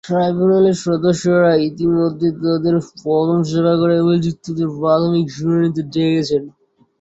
ট্রাইব্যুনালের 0.07 0.77
সদস্যরা 0.85 1.51
ইতিমধ্যে 1.69 2.27
তাঁদের 2.37 2.75
প্রথম 3.01 3.39
সভা 3.51 3.73
করে 3.81 3.95
অভিযুক্তদের 4.03 4.67
প্রাথমিক 4.77 5.25
শুনানিতে 5.35 5.81
ডেকেছেন। 5.93 6.43